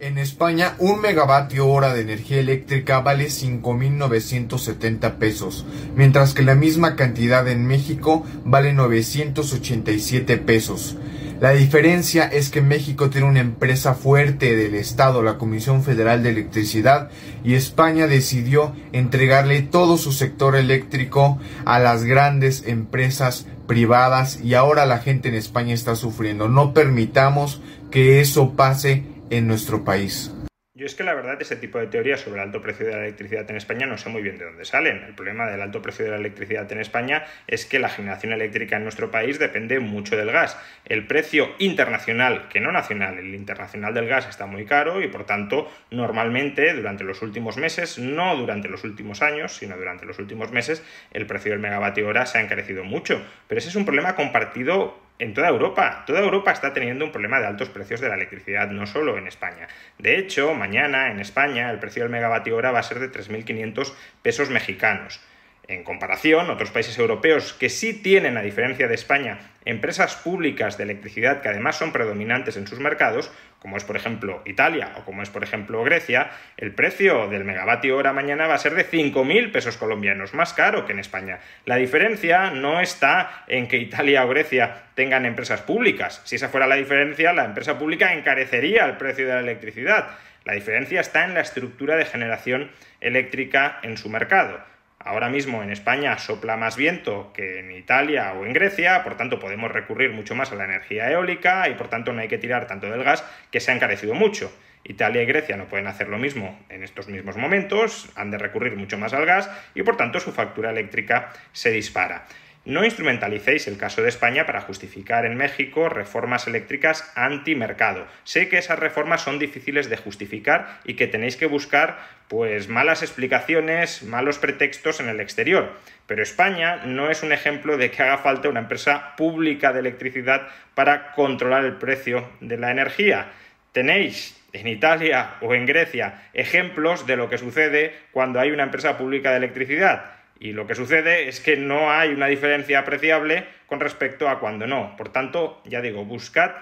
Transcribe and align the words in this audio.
En 0.00 0.16
España, 0.16 0.76
un 0.78 1.00
megavatio 1.00 1.66
hora 1.66 1.92
de 1.92 2.02
energía 2.02 2.38
eléctrica 2.38 3.00
vale 3.00 3.26
5.970 3.26 5.14
pesos, 5.14 5.66
mientras 5.96 6.34
que 6.34 6.44
la 6.44 6.54
misma 6.54 6.94
cantidad 6.94 7.48
en 7.48 7.66
México 7.66 8.24
vale 8.44 8.72
987 8.72 10.36
pesos. 10.36 10.96
La 11.40 11.50
diferencia 11.50 12.26
es 12.26 12.48
que 12.50 12.62
México 12.62 13.10
tiene 13.10 13.26
una 13.26 13.40
empresa 13.40 13.94
fuerte 13.94 14.54
del 14.54 14.76
Estado, 14.76 15.20
la 15.24 15.36
Comisión 15.36 15.82
Federal 15.82 16.22
de 16.22 16.30
Electricidad, 16.30 17.10
y 17.42 17.54
España 17.54 18.06
decidió 18.06 18.76
entregarle 18.92 19.62
todo 19.62 19.98
su 19.98 20.12
sector 20.12 20.54
eléctrico 20.54 21.40
a 21.64 21.80
las 21.80 22.04
grandes 22.04 22.62
empresas 22.68 23.46
privadas 23.66 24.38
y 24.44 24.54
ahora 24.54 24.86
la 24.86 24.98
gente 24.98 25.28
en 25.28 25.34
España 25.34 25.74
está 25.74 25.96
sufriendo. 25.96 26.48
No 26.48 26.72
permitamos 26.72 27.60
que 27.90 28.20
eso 28.20 28.52
pase 28.52 29.17
en 29.30 29.46
nuestro 29.46 29.84
país. 29.84 30.32
Yo 30.78 30.86
es 30.86 30.94
que 30.94 31.02
la 31.02 31.12
verdad 31.12 31.42
ese 31.42 31.56
tipo 31.56 31.80
de 31.80 31.88
teorías 31.88 32.20
sobre 32.20 32.40
el 32.40 32.46
alto 32.46 32.62
precio 32.62 32.86
de 32.86 32.92
la 32.92 32.98
electricidad 33.00 33.50
en 33.50 33.56
España 33.56 33.84
no 33.84 33.98
sé 33.98 34.10
muy 34.10 34.22
bien 34.22 34.38
de 34.38 34.44
dónde 34.44 34.64
salen. 34.64 35.02
El 35.02 35.12
problema 35.16 35.50
del 35.50 35.60
alto 35.60 35.82
precio 35.82 36.04
de 36.04 36.12
la 36.12 36.18
electricidad 36.18 36.70
en 36.70 36.78
España 36.78 37.24
es 37.48 37.66
que 37.66 37.80
la 37.80 37.88
generación 37.88 38.32
eléctrica 38.32 38.76
en 38.76 38.84
nuestro 38.84 39.10
país 39.10 39.40
depende 39.40 39.80
mucho 39.80 40.16
del 40.16 40.30
gas. 40.30 40.56
El 40.84 41.04
precio 41.08 41.48
internacional, 41.58 42.46
que 42.48 42.60
no 42.60 42.70
nacional, 42.70 43.18
el 43.18 43.34
internacional 43.34 43.92
del 43.92 44.06
gas 44.06 44.28
está 44.28 44.46
muy 44.46 44.66
caro 44.66 45.02
y 45.02 45.08
por 45.08 45.26
tanto 45.26 45.68
normalmente 45.90 46.72
durante 46.74 47.02
los 47.02 47.22
últimos 47.22 47.56
meses, 47.56 47.98
no 47.98 48.36
durante 48.36 48.68
los 48.68 48.84
últimos 48.84 49.20
años, 49.20 49.56
sino 49.56 49.76
durante 49.76 50.06
los 50.06 50.20
últimos 50.20 50.52
meses, 50.52 50.84
el 51.10 51.26
precio 51.26 51.50
del 51.50 51.60
megavatio 51.60 52.06
hora 52.06 52.24
se 52.24 52.38
ha 52.38 52.40
encarecido 52.40 52.84
mucho. 52.84 53.20
Pero 53.48 53.58
ese 53.58 53.70
es 53.70 53.74
un 53.74 53.84
problema 53.84 54.14
compartido 54.14 55.07
en 55.18 55.34
toda 55.34 55.48
Europa. 55.48 56.04
Toda 56.06 56.20
Europa 56.20 56.52
está 56.52 56.72
teniendo 56.72 57.04
un 57.04 57.12
problema 57.12 57.40
de 57.40 57.46
altos 57.46 57.68
precios 57.68 58.00
de 58.00 58.08
la 58.08 58.14
electricidad, 58.14 58.68
no 58.70 58.86
solo 58.86 59.18
en 59.18 59.26
España. 59.26 59.68
De 59.98 60.18
hecho, 60.18 60.54
mañana 60.54 61.10
en 61.10 61.20
España 61.20 61.70
el 61.70 61.78
precio 61.78 62.02
del 62.02 62.12
megavatio 62.12 62.56
hora 62.56 62.70
va 62.70 62.80
a 62.80 62.84
ser 62.84 62.98
de 63.00 63.10
3.500 63.10 63.92
pesos 64.22 64.50
mexicanos. 64.50 65.20
En 65.68 65.84
comparación, 65.84 66.48
otros 66.48 66.70
países 66.70 66.98
europeos 66.98 67.52
que 67.52 67.68
sí 67.68 67.92
tienen, 67.92 68.38
a 68.38 68.42
diferencia 68.42 68.88
de 68.88 68.94
España, 68.94 69.38
empresas 69.66 70.16
públicas 70.16 70.78
de 70.78 70.84
electricidad 70.84 71.42
que 71.42 71.50
además 71.50 71.76
son 71.76 71.92
predominantes 71.92 72.56
en 72.56 72.66
sus 72.66 72.78
mercados, 72.78 73.30
como 73.58 73.76
es 73.76 73.84
por 73.84 73.94
ejemplo 73.94 74.40
Italia 74.46 74.94
o 74.96 75.04
como 75.04 75.22
es 75.22 75.28
por 75.28 75.42
ejemplo 75.44 75.84
Grecia, 75.84 76.30
el 76.56 76.72
precio 76.72 77.28
del 77.28 77.44
megavatio 77.44 77.98
hora 77.98 78.14
mañana 78.14 78.46
va 78.46 78.54
a 78.54 78.58
ser 78.58 78.74
de 78.74 78.88
5.000 78.88 79.52
pesos 79.52 79.76
colombianos, 79.76 80.32
más 80.32 80.54
caro 80.54 80.86
que 80.86 80.92
en 80.92 81.00
España. 81.00 81.40
La 81.66 81.76
diferencia 81.76 82.50
no 82.50 82.80
está 82.80 83.44
en 83.46 83.68
que 83.68 83.76
Italia 83.76 84.24
o 84.24 84.28
Grecia 84.28 84.84
tengan 84.94 85.26
empresas 85.26 85.60
públicas. 85.60 86.22
Si 86.24 86.36
esa 86.36 86.48
fuera 86.48 86.66
la 86.66 86.76
diferencia, 86.76 87.34
la 87.34 87.44
empresa 87.44 87.78
pública 87.78 88.14
encarecería 88.14 88.86
el 88.86 88.96
precio 88.96 89.26
de 89.26 89.34
la 89.34 89.40
electricidad. 89.40 90.16
La 90.46 90.54
diferencia 90.54 91.02
está 91.02 91.26
en 91.26 91.34
la 91.34 91.40
estructura 91.40 91.96
de 91.96 92.06
generación 92.06 92.70
eléctrica 93.02 93.80
en 93.82 93.98
su 93.98 94.08
mercado. 94.08 94.60
Ahora 95.08 95.30
mismo 95.30 95.62
en 95.62 95.70
España 95.70 96.18
sopla 96.18 96.58
más 96.58 96.76
viento 96.76 97.32
que 97.32 97.60
en 97.60 97.72
Italia 97.72 98.34
o 98.34 98.44
en 98.44 98.52
Grecia, 98.52 99.02
por 99.02 99.16
tanto 99.16 99.38
podemos 99.38 99.72
recurrir 99.72 100.12
mucho 100.12 100.34
más 100.34 100.52
a 100.52 100.54
la 100.54 100.66
energía 100.66 101.10
eólica 101.10 101.66
y 101.70 101.76
por 101.76 101.88
tanto 101.88 102.12
no 102.12 102.20
hay 102.20 102.28
que 102.28 102.36
tirar 102.36 102.66
tanto 102.66 102.90
del 102.90 103.02
gas 103.02 103.24
que 103.50 103.58
se 103.58 103.70
ha 103.70 103.74
encarecido 103.74 104.12
mucho. 104.12 104.52
Italia 104.84 105.22
y 105.22 105.24
Grecia 105.24 105.56
no 105.56 105.64
pueden 105.64 105.86
hacer 105.86 106.08
lo 106.08 106.18
mismo 106.18 106.60
en 106.68 106.82
estos 106.82 107.08
mismos 107.08 107.38
momentos, 107.38 108.10
han 108.16 108.30
de 108.30 108.36
recurrir 108.36 108.76
mucho 108.76 108.98
más 108.98 109.14
al 109.14 109.24
gas 109.24 109.50
y 109.74 109.82
por 109.82 109.96
tanto 109.96 110.20
su 110.20 110.30
factura 110.30 110.72
eléctrica 110.72 111.32
se 111.52 111.70
dispara. 111.70 112.26
No 112.68 112.84
instrumentalicéis 112.84 113.66
el 113.66 113.78
caso 113.78 114.02
de 114.02 114.10
España 114.10 114.44
para 114.44 114.60
justificar 114.60 115.24
en 115.24 115.38
México 115.38 115.88
reformas 115.88 116.46
eléctricas 116.46 117.10
antimercado. 117.14 118.06
Sé 118.24 118.50
que 118.50 118.58
esas 118.58 118.78
reformas 118.78 119.22
son 119.22 119.38
difíciles 119.38 119.88
de 119.88 119.96
justificar 119.96 120.78
y 120.84 120.92
que 120.92 121.06
tenéis 121.06 121.38
que 121.38 121.46
buscar 121.46 121.96
pues 122.28 122.68
malas 122.68 123.02
explicaciones, 123.02 124.02
malos 124.02 124.38
pretextos 124.38 125.00
en 125.00 125.08
el 125.08 125.20
exterior. 125.20 125.78
Pero 126.06 126.22
España 126.22 126.82
no 126.84 127.10
es 127.10 127.22
un 127.22 127.32
ejemplo 127.32 127.78
de 127.78 127.90
que 127.90 128.02
haga 128.02 128.18
falta 128.18 128.50
una 128.50 128.60
empresa 128.60 129.16
pública 129.16 129.72
de 129.72 129.80
electricidad 129.80 130.48
para 130.74 131.12
controlar 131.12 131.64
el 131.64 131.76
precio 131.76 132.28
de 132.42 132.58
la 132.58 132.70
energía. 132.70 133.28
Tenéis 133.72 134.38
en 134.52 134.68
Italia 134.68 135.36
o 135.40 135.54
en 135.54 135.64
Grecia 135.64 136.28
ejemplos 136.34 137.06
de 137.06 137.16
lo 137.16 137.30
que 137.30 137.38
sucede 137.38 137.94
cuando 138.12 138.40
hay 138.40 138.50
una 138.50 138.64
empresa 138.64 138.98
pública 138.98 139.30
de 139.30 139.38
electricidad 139.38 140.17
y 140.40 140.52
lo 140.52 140.66
que 140.66 140.74
sucede 140.74 141.28
es 141.28 141.40
que 141.40 141.56
no 141.56 141.90
hay 141.90 142.10
una 142.10 142.26
diferencia 142.26 142.80
apreciable 142.80 143.46
con 143.66 143.80
respecto 143.80 144.28
a 144.28 144.38
cuando 144.38 144.66
no. 144.66 144.96
Por 144.96 145.10
tanto, 145.10 145.60
ya 145.64 145.80
digo, 145.80 146.04
buscad 146.04 146.52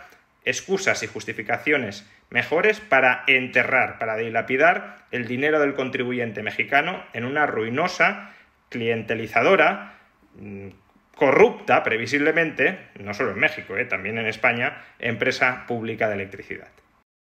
excusas 0.45 1.03
y 1.03 1.07
justificaciones 1.07 2.09
mejores 2.31 2.81
para 2.81 3.25
enterrar, 3.27 3.99
para 3.99 4.17
dilapidar 4.17 5.05
el 5.11 5.27
dinero 5.27 5.61
del 5.61 5.75
contribuyente 5.75 6.43
mexicano 6.43 7.05
en 7.13 7.25
una 7.25 7.47
ruinosa, 7.47 8.33
clientelizadora, 8.69 9.99
mm, 10.37 10.69
corrupta, 11.15 11.83
previsiblemente, 11.83 12.79
no 12.99 13.15
solo 13.15 13.33
en 13.33 13.39
México, 13.39 13.77
eh, 13.77 13.85
también 13.85 14.19
en 14.19 14.27
España, 14.27 14.85
empresa 14.99 15.65
pública 15.67 16.09
de 16.09 16.15
electricidad. 16.15 16.69